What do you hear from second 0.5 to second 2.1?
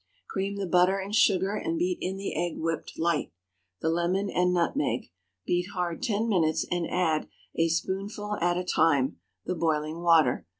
the butter and sugar and beat